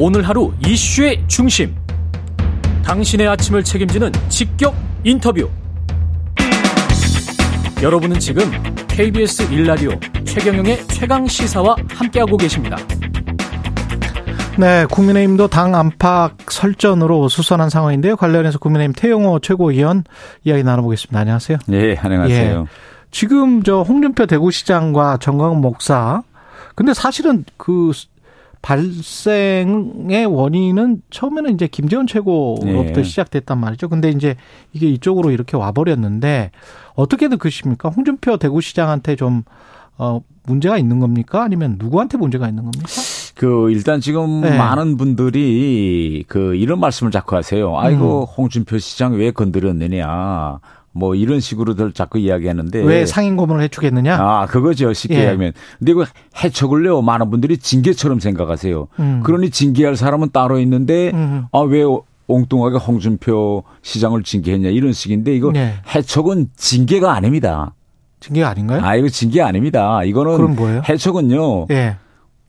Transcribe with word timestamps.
오늘 0.00 0.22
하루 0.22 0.52
이슈의 0.64 1.24
중심. 1.26 1.74
당신의 2.84 3.26
아침을 3.26 3.64
책임지는 3.64 4.12
직격 4.28 4.72
인터뷰. 5.02 5.50
여러분은 7.82 8.20
지금 8.20 8.44
KBS 8.86 9.52
일라디오 9.52 9.90
최경영의 10.24 10.86
최강 10.86 11.26
시사와 11.26 11.74
함께하고 11.88 12.36
계십니다. 12.36 12.76
네, 14.56 14.86
국민의힘도 14.88 15.48
당 15.48 15.74
안팎 15.74 16.36
설전으로 16.48 17.28
수선한 17.28 17.68
상황인데요. 17.68 18.14
관련해서 18.14 18.60
국민의힘 18.60 18.92
태영호 18.92 19.40
최고위원 19.40 20.04
이야기 20.44 20.62
나눠보겠습니다. 20.62 21.18
안녕하세요. 21.18 21.58
네, 21.66 21.96
안녕하세요. 21.98 22.60
예, 22.60 22.64
지금 23.10 23.64
저 23.64 23.82
홍준표 23.82 24.26
대구시장과 24.26 25.16
정광훈 25.16 25.60
목사 25.60 26.22
근데 26.76 26.94
사실은 26.94 27.44
그 27.56 27.90
발생의 28.62 30.26
원인은 30.26 31.02
처음에는 31.10 31.54
이제 31.54 31.66
김재원 31.66 32.06
최고로부터 32.06 32.94
네. 32.94 33.02
시작됐단 33.02 33.58
말이죠. 33.58 33.88
근데 33.88 34.10
이제 34.10 34.36
이게 34.72 34.88
이쪽으로 34.88 35.30
이렇게 35.30 35.56
와버렸는데 35.56 36.50
어떻게 36.94 37.28
느끼십니까? 37.28 37.88
홍준표 37.88 38.36
대구시장한테 38.36 39.16
좀, 39.16 39.42
어, 39.96 40.20
문제가 40.44 40.78
있는 40.78 40.98
겁니까? 40.98 41.42
아니면 41.42 41.76
누구한테 41.78 42.18
문제가 42.18 42.48
있는 42.48 42.64
겁니까? 42.64 42.88
그 43.34 43.70
일단 43.70 44.00
지금 44.00 44.40
네. 44.40 44.56
많은 44.56 44.96
분들이 44.96 46.24
그 46.26 46.56
이런 46.56 46.80
말씀을 46.80 47.12
자꾸 47.12 47.36
하세요. 47.36 47.78
아이고 47.78 48.22
음. 48.22 48.34
홍준표 48.36 48.78
시장 48.78 49.14
왜 49.14 49.30
건드렸느냐. 49.30 50.58
뭐 50.98 51.14
이런 51.14 51.38
식으로들 51.38 51.92
자꾸 51.92 52.18
이야기하는데 52.18 52.82
왜 52.82 53.06
상인 53.06 53.36
고문을 53.36 53.62
해촉했느냐? 53.62 54.16
아 54.16 54.46
그거죠 54.46 54.92
쉽게 54.92 55.14
예. 55.14 55.18
이야기하면. 55.20 55.52
근데 55.78 55.92
그 55.94 56.04
해촉을요 56.42 57.02
많은 57.02 57.30
분들이 57.30 57.56
징계처럼 57.56 58.18
생각하세요. 58.18 58.88
음. 58.98 59.22
그러니 59.24 59.50
징계할 59.50 59.96
사람은 59.96 60.30
따로 60.32 60.58
있는데 60.60 61.12
음. 61.14 61.46
아왜 61.52 61.84
엉뚱하게 62.26 62.78
홍준표 62.78 63.62
시장을 63.82 64.22
징계했냐 64.22 64.70
이런 64.70 64.92
식인데 64.92 65.34
이거 65.34 65.52
네. 65.52 65.74
해촉은 65.94 66.48
징계가 66.56 67.14
아닙니다. 67.14 67.74
징계가 68.20 68.48
아닌가요? 68.48 68.80
아 68.82 68.96
이거 68.96 69.08
징계 69.08 69.40
아닙니다. 69.40 70.02
이거는 70.04 70.36
그럼 70.36 70.56
뭐예요? 70.56 70.82
해촉은요. 70.88 71.66
예. 71.70 71.96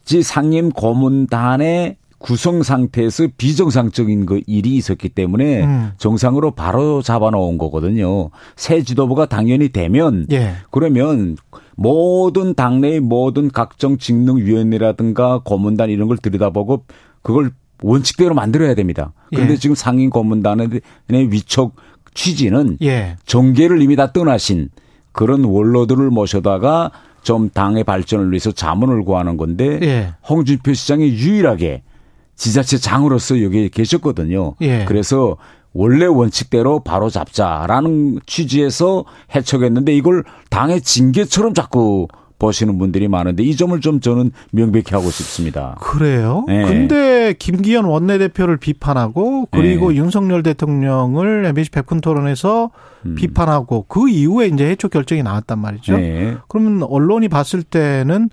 지 0.03 0.23
상임 0.23 0.71
고문단의 0.71 1.97
구성 2.19 2.63
상태에서 2.63 3.27
비정상적인 3.37 4.25
그 4.25 4.41
일이 4.45 4.75
있었기 4.75 5.09
때문에 5.09 5.63
음. 5.63 5.91
정상으로 5.97 6.51
바로 6.51 7.01
잡아놓은 7.01 7.57
거거든요. 7.57 8.29
새 8.55 8.83
지도부가 8.83 9.25
당연히 9.25 9.69
되면 9.69 10.27
예. 10.31 10.53
그러면 10.69 11.37
모든 11.75 12.53
당내의 12.53 12.99
모든 12.99 13.49
각종 13.49 13.97
직능위원회라든가 13.97 15.41
고문단 15.43 15.89
이런 15.89 16.09
걸 16.09 16.17
들여다보고 16.17 16.83
그걸 17.21 17.51
원칙대로 17.81 18.35
만들어야 18.35 18.75
됩니다. 18.75 19.13
그런데 19.29 19.53
예. 19.53 19.57
지금 19.57 19.75
상임 19.75 20.09
고문단의 20.09 20.81
위촉 21.29 21.75
취지는 22.13 22.77
예. 22.81 23.15
정계를 23.25 23.81
이미 23.81 23.95
다 23.95 24.11
떠나신 24.11 24.69
그런 25.13 25.45
원로들을 25.45 26.09
모셔다가 26.09 26.91
좀 27.23 27.49
당의 27.49 27.85
발전을 27.85 28.31
위해서 28.31 28.51
자문을 28.51 29.03
구하는 29.03 29.37
건데 29.37 29.79
예. 29.81 30.13
홍준표 30.27 30.73
시장이 30.73 31.09
유일하게 31.11 31.83
지자체장으로서 32.39 33.43
여기 33.43 33.69
계셨거든요. 33.69 34.55
예. 34.61 34.85
그래서 34.85 35.37
원래 35.73 36.05
원칙대로 36.05 36.79
바로 36.79 37.09
잡자라는 37.09 38.21
취지에서 38.25 39.03
해촉했는데 39.35 39.93
이걸 39.93 40.23
당의 40.49 40.81
징계처럼 40.81 41.53
자꾸 41.53 42.07
보시는 42.39 42.77
분들이 42.77 43.09
많은데 43.09 43.43
이 43.43 43.57
점을 43.57 43.77
좀 43.81 43.99
저는 43.99 44.31
명백히 44.51 44.95
하고 44.95 45.11
싶습니다. 45.11 45.75
그래요? 45.81 46.45
네. 46.47 46.65
근데 46.65 47.33
김기현 47.37 47.83
원내대표를 47.83 48.55
비판하고 48.55 49.47
그리고 49.51 49.91
네. 49.91 49.97
윤석열 49.97 50.41
대통령을 50.41 51.45
MBC 51.45 51.71
백분 51.71 51.99
토론에서 51.99 52.71
음. 53.05 53.15
비판하고 53.15 53.85
그 53.89 54.09
이후에 54.09 54.47
이제 54.47 54.69
해촉 54.69 54.91
결정이 54.91 55.21
나왔단 55.21 55.59
말이죠. 55.59 55.97
네. 55.97 56.37
그러면 56.47 56.83
언론이 56.83 57.27
봤을 57.27 57.61
때는 57.61 58.29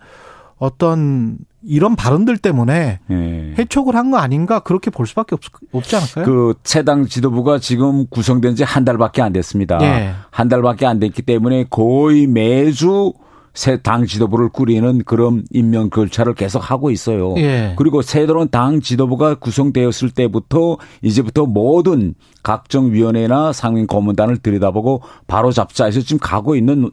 어떤 0.59 1.38
이런 1.66 1.97
발언들 1.97 2.38
때문에 2.38 3.00
네. 3.09 3.54
해촉을 3.59 3.94
한 3.94 4.10
거 4.10 4.19
아닌가 4.19 4.60
그렇게 4.60 4.91
볼 4.91 5.06
수밖에 5.06 5.34
없, 5.34 5.41
없지 5.72 5.97
않을까요? 5.97 6.25
그 6.25 6.54
새당 6.65 7.06
지도부가 7.06 7.59
지금 7.59 8.06
구성된 8.09 8.54
지 8.54 8.62
한 8.65 8.84
달밖에 8.84 9.21
안 9.22 9.32
됐습니다. 9.32 9.78
네. 9.78 10.12
한 10.31 10.49
달밖에 10.49 10.87
안 10.87 10.99
됐기 11.00 11.22
때문에 11.22 11.65
거의 11.71 12.26
매주 12.26 13.12
새 13.55 13.78
당 13.78 14.05
지도부를 14.05 14.50
꾸리는 14.50 15.03
그런 15.06 15.43
임명 15.50 15.88
절차를 15.88 16.34
계속 16.34 16.59
하고 16.71 16.91
있어요. 16.91 17.34
예. 17.38 17.72
그리고 17.76 18.03
새로운 18.03 18.50
당 18.50 18.81
지도부가 18.82 19.37
구성되었을 19.37 20.10
때부터 20.10 20.76
이제부터 21.00 21.47
모든 21.47 22.12
각종 22.43 22.93
위원회나 22.93 23.55
상임 23.55 23.87
고문단을 23.87 24.37
들여다보고 24.38 25.00
바로 25.26 25.53
잡자 25.53 25.87
해서 25.87 26.00
지금 26.03 26.19
가고 26.21 26.55
있는 26.55 26.91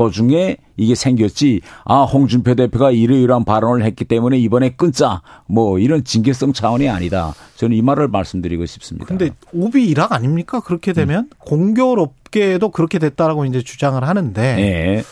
도중에 0.00 0.56
이게 0.78 0.94
생겼지 0.94 1.60
아 1.84 2.04
홍준표 2.04 2.54
대표가 2.54 2.90
이러이러한 2.90 3.44
발언을 3.44 3.84
했기 3.84 4.06
때문에 4.06 4.38
이번에 4.38 4.70
끊자 4.70 5.20
뭐 5.46 5.78
이런 5.78 6.04
징계성 6.04 6.54
차원이 6.54 6.88
아니다 6.88 7.34
저는 7.56 7.76
이 7.76 7.82
말을 7.82 8.08
말씀드리고 8.08 8.64
싶습니다. 8.64 9.04
근데 9.04 9.28
오비 9.52 9.86
일학 9.86 10.12
아닙니까 10.12 10.60
그렇게 10.60 10.94
되면 10.94 11.24
음. 11.24 11.30
공교롭게도 11.38 12.70
그렇게 12.70 12.98
됐다라고 12.98 13.44
이제 13.44 13.60
주장을 13.60 14.02
하는데 14.02 14.54
네. 14.54 15.02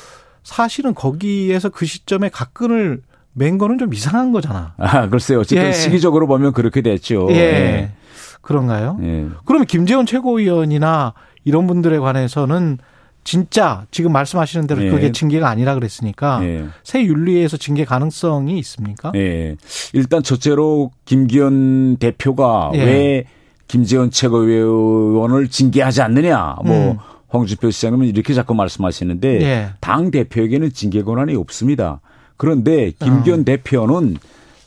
사실은 0.43 0.95
거기에서 0.95 1.69
그 1.69 1.85
시점에 1.85 2.31
각근을 2.31 3.03
맨 3.35 3.59
거는 3.59 3.77
좀 3.77 3.93
이상한 3.93 4.33
거잖아. 4.33 4.73
아 4.79 5.11
글쎄요 5.11 5.41
어쨌든 5.41 5.67
예. 5.67 5.73
시기적으로 5.73 6.27
보면 6.27 6.55
그렇게 6.55 6.81
됐죠. 6.81 7.27
예. 7.33 7.35
예. 7.35 7.91
그런가요? 8.41 8.99
예. 9.03 9.27
그러면 9.45 9.67
김재원 9.67 10.07
최고위원이나 10.07 11.13
이런 11.45 11.67
분들에 11.67 11.99
관해서는 11.99 12.79
진짜 13.25 13.85
지금 13.91 14.13
말씀하시는 14.13 14.67
대로 14.67 14.81
네. 14.81 14.91
그게 14.91 15.13
징계가 15.13 15.49
아니라 15.49 15.75
그랬으니까 15.75 16.41
네. 16.41 16.67
새 16.83 17.05
윤리에서 17.05 17.57
징계 17.59 17.85
가능성이 17.85 18.59
있습니까? 18.61 19.13
네. 19.13 19.57
일단 19.93 20.23
첫째로 20.23 20.91
김기현 21.05 21.97
대표가 21.99 22.71
네. 22.73 22.85
왜 22.85 23.25
김재원 23.67 24.11
최고위원을 24.11 25.49
징계하지 25.49 26.01
않느냐. 26.03 26.57
뭐 26.65 26.93
음. 26.93 26.97
홍준표 27.33 27.71
시장님은 27.71 28.07
이렇게 28.07 28.33
자꾸 28.33 28.55
말씀하시는데 28.55 29.39
네. 29.39 29.69
당 29.81 30.11
대표에게는 30.11 30.73
징계 30.73 31.03
권한이 31.03 31.35
없습니다. 31.37 32.01
그런데 32.39 32.93
김기현 32.99 33.41
어. 33.41 33.45
대표는 33.45 34.17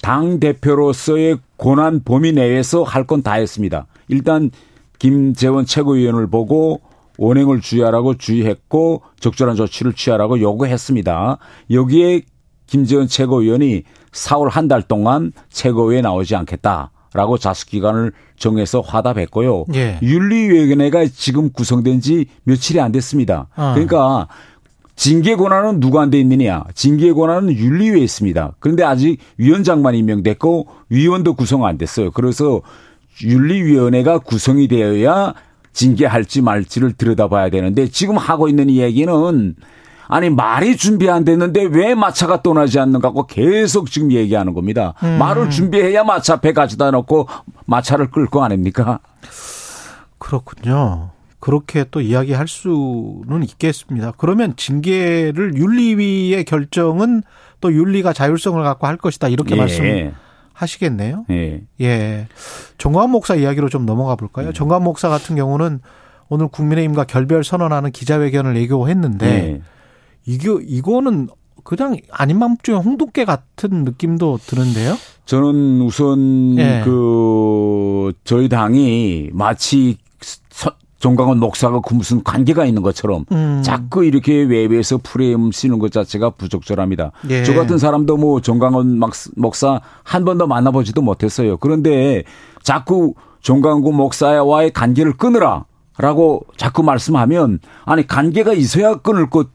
당 0.03 0.39
대표로서의 0.39 1.37
권한 1.57 2.01
범위 2.03 2.31
내에서 2.31 2.83
할 2.83 3.05
건 3.05 3.23
다 3.23 3.33
했습니다. 3.33 3.87
일단 4.07 4.51
김재원 4.99 5.65
최고위원을 5.65 6.27
보고 6.27 6.81
원행을 7.21 7.61
주의하라고 7.61 8.15
주의했고 8.17 9.03
적절한 9.19 9.55
조치를 9.55 9.93
취하라고 9.93 10.39
요구했습니다. 10.41 11.37
여기에 11.69 12.23
김재원 12.65 13.07
최고위원이 13.07 13.83
4월 14.11 14.49
한 14.49 14.67
달 14.67 14.81
동안 14.81 15.31
최고위에 15.49 16.01
나오지 16.01 16.35
않겠다 16.35 16.89
라고 17.13 17.37
자숙기간을 17.37 18.13
정해서 18.37 18.79
화답했고요. 18.81 19.65
예. 19.75 19.99
윤리위원회가 20.01 21.05
지금 21.13 21.51
구성된 21.51 22.01
지 22.01 22.25
며칠이 22.45 22.79
안 22.79 22.91
됐습니다. 22.91 23.49
어. 23.55 23.73
그러니까 23.75 24.27
징계 24.95 25.35
권한은 25.35 25.79
누구한테 25.79 26.19
있느냐? 26.21 26.63
징계 26.73 27.13
권한은 27.13 27.53
윤리위에 27.53 27.99
있습니다. 27.99 28.53
그런데 28.59 28.83
아직 28.83 29.17
위원장만 29.37 29.93
임명됐고 29.93 30.67
위원도 30.89 31.35
구성 31.35 31.65
안 31.65 31.77
됐어요. 31.77 32.09
그래서 32.11 32.61
윤리위원회가 33.21 34.19
구성이 34.19 34.67
되어야 34.67 35.33
징계할지 35.73 36.41
말지를 36.41 36.93
들여다봐야 36.93 37.49
되는데 37.49 37.87
지금 37.87 38.17
하고 38.17 38.47
있는 38.47 38.69
이야기는 38.69 39.55
아니 40.07 40.29
말이 40.29 40.75
준비 40.75 41.09
안 41.09 41.23
됐는데 41.23 41.63
왜 41.71 41.95
마차가 41.95 42.41
떠나지 42.41 42.79
않는가 42.79 43.11
고 43.11 43.25
계속 43.27 43.89
지금 43.89 44.11
얘기하는 44.11 44.53
겁니다. 44.53 44.93
음. 45.03 45.17
말을 45.17 45.49
준비해야 45.49 46.03
마차 46.03 46.33
앞에 46.33 46.51
가져다 46.51 46.91
놓고 46.91 47.29
마차를 47.65 48.11
끌고 48.11 48.43
아닙니까? 48.43 48.99
그렇군요. 50.17 51.11
그렇게 51.39 51.85
또 51.89 52.01
이야기할 52.01 52.47
수는 52.47 53.43
있겠습니다. 53.43 54.11
그러면 54.17 54.55
징계를 54.57 55.55
윤리위의 55.55 56.43
결정은 56.43 57.23
또 57.61 57.73
윤리가 57.73 58.11
자율성을 58.13 58.61
갖고 58.61 58.87
할 58.87 58.97
것이다 58.97 59.29
이렇게 59.29 59.55
예. 59.55 59.59
말씀. 59.59 60.13
하시겠네요. 60.61 61.25
예. 61.31 61.61
예. 61.81 62.27
정광 62.77 63.11
목사 63.11 63.35
이야기로 63.35 63.69
좀 63.69 63.85
넘어가 63.85 64.15
볼까요? 64.15 64.47
음. 64.47 64.53
정광 64.53 64.83
목사 64.83 65.09
같은 65.09 65.35
경우는 65.35 65.79
오늘 66.29 66.47
국민의힘과 66.47 67.05
결별 67.05 67.43
선언하는 67.43 67.91
기자회견을 67.91 68.55
예고했는데 68.57 69.25
예. 69.27 69.61
이거 70.25 70.59
이거는 70.61 71.29
그냥 71.63 71.97
아닌 72.11 72.39
맘중에 72.39 72.77
홍두깨 72.77 73.25
같은 73.25 73.83
느낌도 73.83 74.39
드는데요. 74.45 74.95
저는 75.25 75.81
우선 75.81 76.57
예. 76.57 76.81
그 76.83 78.13
저희 78.23 78.49
당이 78.49 79.29
마치 79.33 79.97
종강원 81.01 81.39
목사가 81.39 81.81
그 81.81 81.95
무슨 81.95 82.23
관계가 82.23 82.63
있는 82.63 82.83
것처럼 82.83 83.25
음. 83.31 83.61
자꾸 83.63 84.05
이렇게 84.05 84.43
외부에서 84.43 84.99
프레임 85.01 85.51
쓰는 85.51 85.79
것 85.79 85.91
자체가 85.91 86.29
부적절합니다. 86.29 87.11
예. 87.31 87.43
저 87.43 87.55
같은 87.55 87.79
사람도 87.79 88.17
뭐 88.17 88.39
종강원 88.39 89.01
목사 89.35 89.81
한 90.03 90.25
번도 90.25 90.45
만나보지도 90.45 91.01
못했어요. 91.01 91.57
그런데 91.57 92.23
자꾸 92.61 93.15
종강구 93.41 93.91
목사와의 93.91 94.71
관계를 94.71 95.13
끊으라. 95.17 95.65
라고 95.97 96.45
자꾸 96.55 96.83
말씀하면 96.83 97.59
아니 97.85 98.07
관계가 98.07 98.53
있어야 98.53 98.95
끊을 98.95 99.29
것 99.29 99.49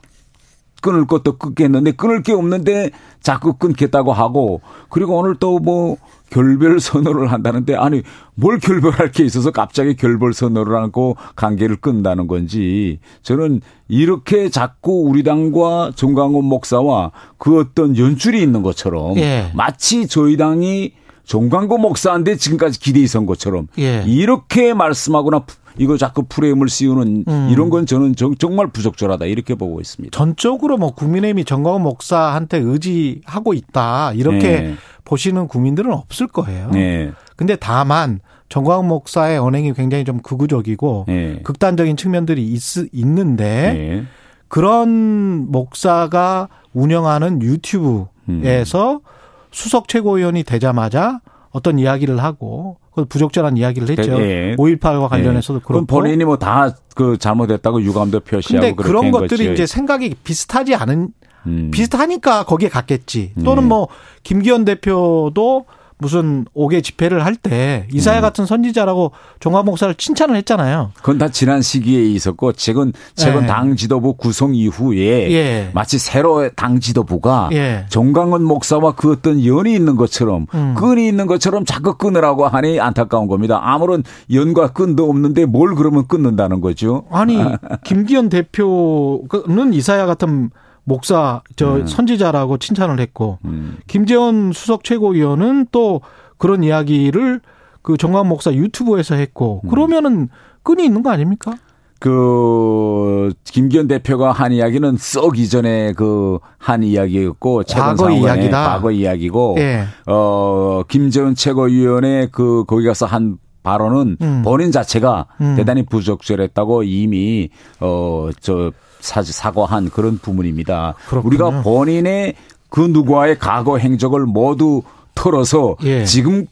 끊을 0.82 1.06
것도 1.06 1.38
끊겠는데 1.38 1.92
끊을 1.92 2.22
게 2.22 2.32
없는데 2.32 2.90
자꾸 3.22 3.54
끊겠다고 3.54 4.12
하고 4.12 4.60
그리고 4.90 5.16
오늘 5.18 5.34
또뭐 5.36 5.96
결별 6.30 6.80
선언을 6.80 7.30
한다는데 7.32 7.74
아니 7.74 8.02
뭘 8.34 8.58
결별할 8.58 9.12
게 9.12 9.24
있어서 9.24 9.50
갑자기 9.50 9.94
결별 9.94 10.32
선언을 10.32 10.74
하고 10.76 11.16
관계를 11.36 11.76
끊는다는 11.76 12.26
건지 12.26 12.98
저는 13.22 13.60
이렇게 13.88 14.48
자꾸 14.48 15.04
우리 15.08 15.22
당과 15.22 15.92
정강훈 15.94 16.44
목사와 16.44 17.12
그 17.38 17.58
어떤 17.60 17.96
연출이 17.96 18.42
있는 18.42 18.62
것처럼 18.62 19.16
예. 19.18 19.50
마치 19.54 20.06
저희 20.08 20.36
당이 20.36 20.92
종광고 21.26 21.76
목사한테 21.78 22.36
지금까지 22.36 22.78
기대 22.78 23.00
있었던 23.00 23.26
것처럼 23.26 23.68
예. 23.78 24.02
이렇게 24.06 24.72
말씀하거나 24.72 25.44
이거 25.78 25.98
자꾸 25.98 26.24
프레임을 26.26 26.68
씌우는 26.68 27.24
음. 27.28 27.48
이런 27.50 27.68
건 27.68 27.84
저는 27.84 28.14
정말 28.38 28.68
부적절하다 28.68 29.26
이렇게 29.26 29.54
보고 29.54 29.80
있습니다. 29.80 30.16
전적으로 30.16 30.78
뭐 30.78 30.94
국민의힘이 30.94 31.44
정광훈 31.44 31.82
목사한테 31.82 32.58
의지하고 32.58 33.52
있다 33.52 34.12
이렇게 34.14 34.60
네. 34.60 34.74
보시는 35.04 35.48
국민들은 35.48 35.92
없을 35.92 36.28
거예요. 36.28 36.70
네. 36.70 37.12
근데 37.36 37.56
다만 37.56 38.20
정광훈 38.48 38.86
목사의 38.88 39.38
언행이 39.38 39.74
굉장히 39.74 40.04
좀 40.04 40.20
극우적이고 40.20 41.04
네. 41.08 41.40
극단적인 41.42 41.96
측면들이 41.96 42.46
있, 42.46 42.62
있는데 42.92 43.44
네. 43.44 44.04
그런 44.48 45.50
목사가 45.50 46.48
운영하는 46.72 47.42
유튜브에서 47.42 48.94
음. 48.94 49.15
수석 49.50 49.88
최고위원이 49.88 50.42
되자마자 50.44 51.20
어떤 51.50 51.78
이야기를 51.78 52.22
하고 52.22 52.78
부적절한 53.08 53.56
이야기를 53.56 53.88
했죠. 53.90 54.18
네. 54.18 54.56
5.18과 54.56 55.08
관련해서도 55.08 55.60
네. 55.60 55.64
그렇고. 55.64 55.86
본인이 55.86 56.24
뭐 56.24 56.36
다 56.36 56.74
그 56.96 57.18
잘못했다고 57.18 57.82
유감도 57.82 58.20
표시하고 58.20 58.66
근데 58.68 58.82
그런 58.82 59.10
것들이 59.10 59.44
거지. 59.48 59.52
이제 59.52 59.66
생각이 59.66 60.14
비슷하지 60.24 60.74
않은 60.76 61.08
음. 61.46 61.70
비슷하니까 61.70 62.44
거기에 62.44 62.70
갔겠지. 62.70 63.34
또는 63.44 63.64
네. 63.64 63.68
뭐 63.68 63.88
김기현 64.22 64.64
대표도 64.64 65.66
무슨 65.98 66.44
옥외 66.54 66.80
집회를 66.82 67.24
할 67.24 67.36
때 67.36 67.86
이사야 67.92 68.20
음. 68.20 68.22
같은 68.22 68.46
선지자라고 68.46 69.12
종합 69.40 69.66
목사를 69.66 69.94
칭찬을 69.94 70.36
했잖아요. 70.36 70.92
그건 70.96 71.18
다 71.18 71.28
지난 71.28 71.60
시기에 71.60 72.02
있었고 72.10 72.52
최근 72.54 72.92
최근 73.14 73.42
네. 73.42 73.46
당 73.46 73.76
지도부 73.76 74.14
구성 74.14 74.54
이후에 74.54 75.30
예. 75.32 75.70
마치 75.74 75.98
새로 75.98 76.48
당 76.56 76.80
지도부가 76.80 77.50
예. 77.52 77.84
정강원 77.90 78.42
목사와 78.42 78.94
그 78.94 79.12
어떤 79.12 79.44
연이 79.44 79.74
있는 79.74 79.96
것처럼 79.96 80.46
음. 80.54 80.74
끈이 80.76 81.06
있는 81.06 81.26
것처럼 81.26 81.64
자꾸 81.66 81.96
끊으라고 81.98 82.48
하니 82.48 82.80
안타까운 82.80 83.26
겁니다. 83.28 83.60
아무런 83.62 84.02
연과 84.32 84.68
끈도 84.72 85.08
없는데 85.08 85.44
뭘 85.44 85.74
그러면 85.74 86.06
끊는다는 86.08 86.60
거죠. 86.62 87.04
아니 87.10 87.38
김기현 87.84 88.28
대표는 88.30 89.72
이사야 89.74 90.06
같은 90.06 90.50
목사 90.86 91.42
저 91.56 91.76
음. 91.76 91.86
선지자라고 91.86 92.58
칭찬을 92.58 93.00
했고 93.00 93.38
음. 93.44 93.76
김재원 93.86 94.52
수석 94.52 94.84
최고위원은 94.84 95.66
또 95.72 96.00
그런 96.38 96.62
이야기를 96.62 97.40
그 97.82 97.96
정광 97.96 98.28
목사 98.28 98.52
유튜브에서 98.54 99.16
했고 99.16 99.60
음. 99.64 99.68
그러면은 99.68 100.28
끈이 100.62 100.84
있는 100.84 101.02
거 101.02 101.10
아닙니까? 101.10 101.54
그 101.98 103.32
김기현 103.44 103.88
대표가 103.88 104.30
한 104.32 104.52
이야기는 104.52 104.96
썩 104.98 105.38
이전에 105.38 105.92
그 105.92 106.38
한 106.66 106.82
이야기였고 106.82 107.62
과거 107.70 108.10
이야기다. 108.10 108.68
과거 108.68 108.90
이야기고 108.90 109.54
예. 109.58 109.84
어 110.06 110.82
김재원 110.88 111.36
최고위원의 111.36 112.30
그 112.32 112.64
거기 112.66 112.84
가서 112.84 113.06
한 113.06 113.38
발언은 113.66 114.16
음. 114.20 114.42
본인 114.44 114.70
자체가 114.70 115.26
음. 115.40 115.56
대단히 115.56 115.82
부적절했다고 115.84 116.84
이미 116.84 117.48
어저 117.80 118.70
사과한 119.00 119.90
그런 119.90 120.18
부분입니다. 120.18 120.94
그렇군요. 121.08 121.28
우리가 121.28 121.62
본인의 121.62 122.34
그 122.70 122.80
누구와의 122.80 123.40
과거 123.40 123.78
행적을 123.78 124.24
모두 124.24 124.82
털어서 125.16 125.76
예. 125.82 126.04
지금 126.04 126.46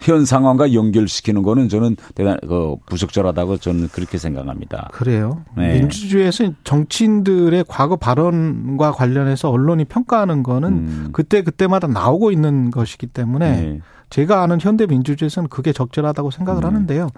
현 0.00 0.26
상황과 0.26 0.74
연결시키는 0.74 1.42
거는 1.42 1.68
저는 1.68 1.96
대단 2.14 2.36
그 2.46 2.76
부적절하다고 2.86 3.58
저는 3.58 3.88
그렇게 3.88 4.18
생각합니다. 4.18 4.90
그래요. 4.92 5.44
네. 5.56 5.78
민주주의에서 5.78 6.52
정치인들의 6.64 7.64
과거 7.68 7.96
발언과 7.96 8.92
관련해서 8.92 9.48
언론이 9.48 9.84
평가하는 9.84 10.42
거는 10.42 10.68
음. 10.68 11.08
그때 11.12 11.42
그때마다 11.42 11.86
나오고 11.86 12.32
있는 12.32 12.70
것이기 12.70 13.06
때문에 13.06 13.50
네. 13.50 13.80
제가 14.10 14.42
아는 14.42 14.60
현대 14.60 14.86
민주주의에서는 14.86 15.48
그게 15.48 15.72
적절하다고 15.72 16.30
생각을 16.30 16.64
음. 16.64 16.66
하는데요. 16.66 17.10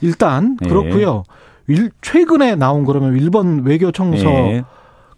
일단 0.00 0.56
네. 0.60 0.68
그렇고요. 0.68 1.24
최근에 2.00 2.54
나온 2.54 2.84
그러면 2.84 3.16
일본 3.16 3.64
외교 3.64 3.90
청서 3.90 4.24
네. 4.24 4.64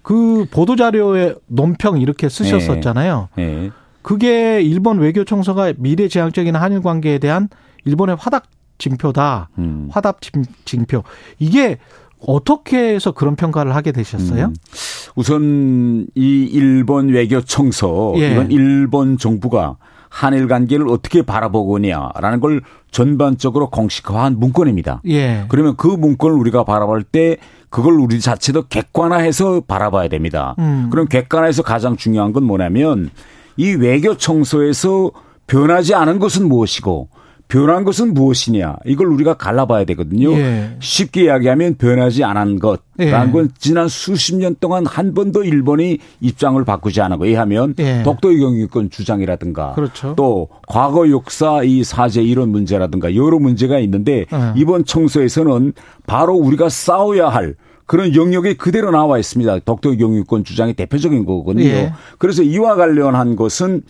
그 0.03 0.47
보도 0.51 0.75
자료에 0.75 1.35
논평 1.47 2.01
이렇게 2.01 2.29
쓰셨었잖아요. 2.29 3.29
네. 3.37 3.47
네. 3.47 3.71
그게 4.01 4.63
일본 4.63 4.99
외교 5.01 5.25
청서가 5.25 5.75
미래지향적인 5.77 6.57
한일 6.57 6.81
관계에 6.81 7.19
대한 7.19 7.49
일본의 7.85 8.17
화답 8.19 8.45
징표다. 8.79 9.51
음. 9.59 9.89
화답 9.91 10.21
징표. 10.65 11.03
이게 11.39 11.77
어떻게 12.27 12.95
해서 12.95 13.13
그런 13.13 13.37
평가를 13.37 13.75
하게 13.75 13.93
되셨어요? 13.93 14.47
음. 14.47 14.55
우선 15.15 16.07
이 16.15 16.49
일본 16.51 17.09
외교 17.11 17.41
청서 17.43 18.15
예. 18.17 18.33
이건 18.33 18.51
일본 18.51 19.19
정부가 19.19 19.77
한일 20.09 20.49
관계를 20.49 20.89
어떻게 20.89 21.23
바라보고냐라는 21.23 22.41
걸 22.41 22.63
전반적으로 22.91 23.71
공식화한 23.71 24.39
문건입니다. 24.39 25.03
예. 25.09 25.45
그러면 25.49 25.77
그 25.77 25.87
문건을 25.87 26.37
우리가 26.37 26.65
바라볼 26.65 27.03
때 27.03 27.37
그걸 27.71 27.95
우리 27.95 28.21
자체도 28.21 28.69
객관화해서 28.69 29.63
바라봐야 29.67 30.09
됩니다. 30.09 30.55
음. 30.59 30.89
그럼 30.91 31.07
객관화해서 31.07 31.63
가장 31.63 31.97
중요한 31.97 32.33
건 32.33 32.45
뭐냐면 32.45 33.11
이 33.57 33.73
외교 33.73 34.17
청소에서 34.17 35.11
변하지 35.47 35.95
않은 35.95 36.19
것은 36.19 36.49
무엇이고 36.49 37.09
변한 37.49 37.85
것은 37.85 38.13
무엇이냐 38.13 38.77
이걸 38.85 39.07
우리가 39.09 39.35
갈라봐야 39.35 39.85
되거든요. 39.87 40.33
예. 40.33 40.77
쉽게 40.81 41.25
이야기하면 41.25 41.77
변하지 41.77 42.23
않은 42.23 42.59
것라는 42.59 42.79
예. 43.01 43.33
건 43.33 43.51
지난 43.59 43.89
수십 43.89 44.37
년 44.37 44.55
동안 44.61 44.85
한 44.85 45.15
번도 45.15 45.45
일본이 45.45 45.99
입장을 46.21 46.63
바꾸지 46.65 47.01
않은 47.01 47.19
거에 47.19 47.35
하면 47.35 47.75
예. 47.79 48.03
독도의 48.03 48.39
경유권 48.39 48.91
주장이라든가 48.91 49.73
그렇죠. 49.73 50.15
또 50.15 50.49
과거 50.69 51.09
역사 51.11 51.63
이 51.63 51.85
사제 51.85 52.23
이런 52.23 52.51
문제라든가 52.51 53.15
여러 53.17 53.39
문제가 53.39 53.79
있는데 53.79 54.27
예. 54.31 54.53
이번 54.55 54.85
청소에서는 54.85 55.73
바로 56.07 56.35
우리가 56.35 56.69
싸워야 56.69 57.31
할 57.31 57.55
그런 57.87 58.15
영역이 58.15 58.59
그대로 58.59 58.91
나와 58.91 59.19
있습니다. 59.19 59.61
독도의 59.61 59.97
경유권 59.97 60.45
주장이 60.45 60.75
대표적인 60.75 61.25
거거든요. 61.25 61.65
예. 61.65 61.93
그래서 62.19 62.43
이와 62.43 62.77
관련한 62.77 63.37
것은 63.37 63.81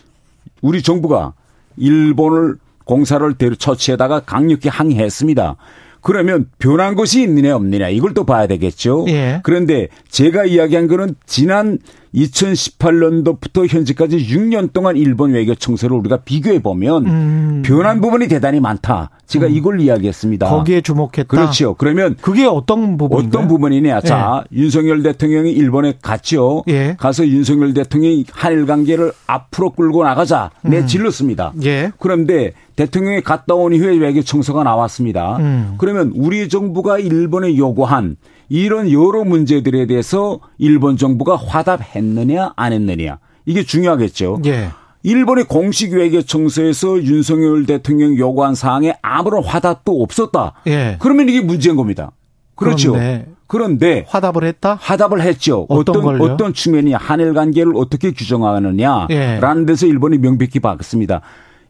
우리 0.62 0.80
정부가 0.80 1.32
일본을 1.76 2.56
공사를 2.88 3.34
처치에다가 3.58 4.20
강력히 4.20 4.68
항의했습니다. 4.68 5.56
그러면 6.00 6.46
변한 6.58 6.94
것이 6.94 7.22
있느냐 7.22 7.54
없느냐 7.54 7.88
이걸 7.88 8.14
또 8.14 8.24
봐야 8.24 8.46
되겠죠. 8.46 9.04
예. 9.08 9.40
그런데 9.42 9.88
제가 10.08 10.44
이야기한 10.46 10.88
거는 10.88 11.16
지난 11.26 11.78
2018년도부터 12.14 13.68
현재까지 13.68 14.16
6년 14.16 14.72
동안 14.72 14.96
일본 14.96 15.32
외교 15.32 15.54
청소를 15.54 15.96
우리가 15.98 16.18
비교해 16.18 16.62
보면 16.62 17.06
음. 17.06 17.62
변한 17.64 18.00
부분이 18.00 18.28
대단히 18.28 18.60
많다. 18.60 19.10
제가 19.26 19.46
음. 19.46 19.52
이걸 19.52 19.80
이야기했습니다. 19.80 20.48
거기에 20.48 20.80
주목했다. 20.80 21.24
그렇죠. 21.26 21.74
그러면 21.74 22.16
그게 22.20 22.46
어떤 22.46 22.96
부분 22.96 23.26
어떤 23.26 23.46
부분이냐? 23.46 24.00
자, 24.00 24.44
예. 24.50 24.56
윤석열 24.56 25.02
대통령이 25.02 25.52
일본에 25.52 25.94
갔죠. 26.00 26.64
예. 26.68 26.96
가서 26.98 27.26
윤석열 27.26 27.74
대통령이 27.74 28.24
한일 28.32 28.64
관계를 28.64 29.12
앞으로 29.26 29.72
끌고 29.72 30.04
나가자 30.04 30.50
내질렀습니다. 30.62 31.52
음. 31.56 31.64
예. 31.64 31.92
그런데 31.98 32.54
대통령이 32.78 33.22
갔다 33.22 33.56
온 33.56 33.74
이후에 33.74 33.96
외교 33.96 34.22
청소가 34.22 34.62
나왔습니다. 34.62 35.36
음. 35.38 35.74
그러면 35.78 36.12
우리 36.14 36.48
정부가 36.48 37.00
일본에 37.00 37.56
요구한 37.56 38.14
이런 38.48 38.92
여러 38.92 39.24
문제들에 39.24 39.86
대해서 39.86 40.38
일본 40.58 40.96
정부가 40.96 41.34
화답했느냐 41.34 42.52
안 42.54 42.72
했느냐 42.72 43.18
이게 43.46 43.64
중요하겠죠. 43.64 44.42
예. 44.46 44.68
일본의 45.02 45.44
공식 45.44 45.92
외교 45.92 46.22
청소에서 46.22 47.02
윤석열 47.02 47.66
대통령 47.66 48.16
요구한 48.16 48.54
사항에 48.54 48.94
아무런 49.02 49.42
화답도 49.42 50.00
없었다. 50.00 50.52
예. 50.68 50.98
그러면 51.00 51.28
이게 51.28 51.40
문제인 51.40 51.74
겁니다. 51.74 52.12
그렇죠. 52.54 52.92
그런데, 52.92 53.26
그런데 53.48 54.04
화답을 54.06 54.44
했다? 54.44 54.78
화답을 54.80 55.20
했죠. 55.20 55.66
어떤 55.68 55.96
어떤, 55.96 56.20
어떤 56.20 56.54
측면이 56.54 56.92
한일 56.92 57.34
관계를 57.34 57.72
어떻게 57.74 58.12
규정하느냐라는 58.12 59.08
예. 59.10 59.66
데서 59.66 59.86
일본이 59.86 60.18
명백히 60.18 60.60
바꿨습니다. 60.60 61.22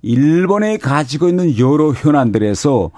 일본에 0.02 0.76
가지고 0.76 1.28
있는 1.28 1.59
여러 1.59 1.93
현안들에서 1.93 2.90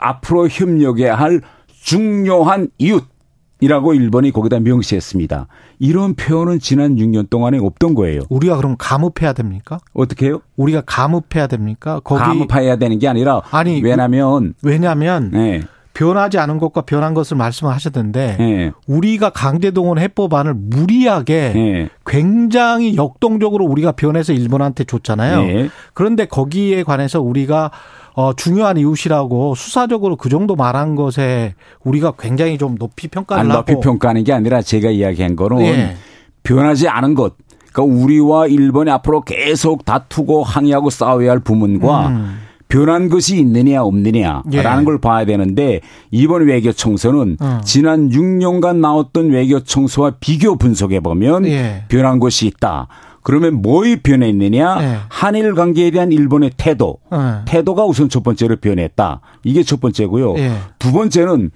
앞으로 0.00 0.48
협력해야 0.48 1.14
할 1.14 1.40
중요한 1.82 2.68
이웃이라고 2.78 3.94
일본이 3.94 4.30
거기다 4.32 4.60
명시했습니다. 4.60 5.46
이런 5.78 6.14
표현은 6.14 6.58
지난 6.58 6.96
6년 6.96 7.30
동안에 7.30 7.58
없던 7.58 7.94
거예요. 7.94 8.22
우리가 8.28 8.56
그럼 8.56 8.76
감읍해야 8.78 9.32
됩니까? 9.32 9.78
어떻게 9.92 10.26
해요? 10.26 10.40
우리가 10.56 10.82
감읍해야 10.86 11.46
됩니까? 11.46 12.00
거기 12.02 12.20
감읍해야 12.20 12.76
되는 12.76 12.98
게 12.98 13.08
아니라 13.08 13.42
아니 13.50 13.80
왜냐면 13.82 14.54
왜냐면 14.62 15.30
네. 15.30 15.62
변하지 15.96 16.38
않은 16.38 16.58
것과 16.58 16.82
변한 16.82 17.14
것을 17.14 17.38
말씀하셨는데 17.38 18.36
네. 18.38 18.72
우리가 18.86 19.30
강제동원 19.30 19.98
해법안을 19.98 20.52
무리하게 20.54 21.52
네. 21.54 21.88
굉장히 22.04 22.96
역동적으로 22.96 23.64
우리가 23.64 23.92
변해서 23.92 24.34
일본한테 24.34 24.84
줬잖아요. 24.84 25.42
네. 25.42 25.70
그런데 25.94 26.26
거기에 26.26 26.82
관해서 26.82 27.22
우리가 27.22 27.70
어, 28.12 28.34
중요한 28.34 28.76
이웃이라고 28.76 29.54
수사적으로 29.54 30.16
그 30.16 30.28
정도 30.28 30.54
말한 30.54 30.96
것에 30.96 31.54
우리가 31.82 32.12
굉장히 32.18 32.58
좀 32.58 32.76
높이 32.76 33.08
평가를 33.08 33.40
아니, 33.40 33.50
하고 33.50 33.72
높이 33.72 33.82
평가하는 33.82 34.24
게 34.24 34.34
아니라 34.34 34.60
제가 34.60 34.90
이야기한 34.90 35.34
거는 35.34 35.62
예. 35.62 35.96
변하지 36.42 36.88
않은 36.88 37.14
것. 37.14 37.36
그러니까 37.72 38.02
우리와 38.02 38.48
일본이 38.48 38.90
앞으로 38.90 39.22
계속 39.22 39.86
다투고 39.86 40.44
항의하고 40.44 40.90
싸워야 40.90 41.30
할 41.30 41.40
부문과 41.40 42.08
음. 42.08 42.45
변한 42.68 43.08
것이 43.08 43.38
있느냐 43.38 43.82
없느냐라는 43.82 44.52
예. 44.52 44.84
걸 44.84 45.00
봐야 45.00 45.24
되는데 45.24 45.80
이번 46.10 46.46
외교 46.46 46.72
청소는 46.72 47.36
어. 47.40 47.60
지난 47.64 48.10
6년간 48.10 48.76
나왔던 48.76 49.30
외교 49.30 49.60
청소와 49.60 50.14
비교 50.20 50.56
분석해 50.56 51.00
보면 51.00 51.46
예. 51.46 51.84
변한 51.88 52.18
것이 52.18 52.46
있다. 52.46 52.88
그러면 53.22 53.60
뭐이 53.60 53.96
변했느냐? 54.02 54.80
네. 54.80 54.96
한일 55.08 55.54
관계에 55.54 55.90
대한 55.90 56.12
일본의 56.12 56.52
태도. 56.56 56.98
네. 57.10 57.18
태도가 57.44 57.84
우선 57.84 58.08
첫 58.08 58.22
번째로 58.22 58.54
변했다. 58.56 59.20
이게 59.42 59.64
첫 59.64 59.80
번째고요. 59.80 60.34
네. 60.34 60.56
두 60.78 60.92
번째는 60.92 61.50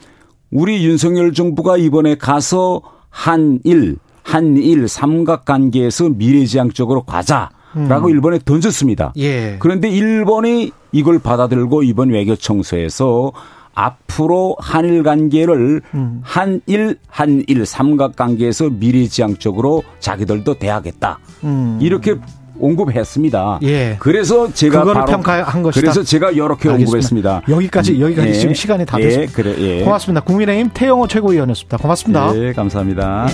우리 0.51 0.85
윤석열 0.85 1.33
정부가 1.33 1.77
이번에 1.77 2.17
가서 2.17 2.83
한일, 3.09 3.99
한일 4.25 4.89
삼각관계에서 4.89 6.09
미래지향적으로 6.11 7.05
가자. 7.05 7.51
라고 7.75 8.09
음. 8.09 8.11
일본에 8.11 8.39
던졌습니다. 8.45 9.13
예. 9.19 9.57
그런데 9.59 9.89
일본이 9.89 10.73
이걸 10.93 11.19
받아들고 11.19 11.83
이번 11.83 12.11
외교 12.11 12.35
청소에서 12.35 13.33
앞으로 13.75 14.57
한일 14.59 15.03
관계를 15.03 15.81
음. 15.95 16.21
한일 16.23 16.99
한일 17.09 17.65
삼각 17.65 18.17
관계에서 18.17 18.69
미래지향적으로 18.71 19.83
자기들도 20.01 20.55
대하겠다. 20.55 21.19
음. 21.45 21.79
이렇게 21.81 22.17
언급했습니다. 22.61 23.61
예. 23.63 23.97
그래서 23.99 24.53
제가 24.53 24.81
그거를 24.81 25.05
평가한 25.07 25.63
것이다. 25.63 25.81
그래서 25.81 26.03
제가 26.03 26.31
이렇게 26.31 26.69
알겠습니다. 26.69 26.75
언급했습니다. 26.75 27.43
여기까지 27.49 28.01
여기까지 28.01 28.29
예. 28.29 28.33
지금 28.35 28.55
시간이 28.55 28.85
다 28.85 28.99
됐습니다. 28.99 29.33
예. 29.33 29.35
그래. 29.35 29.55
예. 29.59 29.85
고맙습니다. 29.85 30.21
국민의힘 30.23 30.71
태영호 30.75 31.07
최고위원이었습니다. 31.07 31.79
고맙습니다. 31.79 32.37
예, 32.37 32.53
감사합니다. 32.53 33.29